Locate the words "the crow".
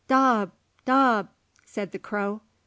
1.91-2.41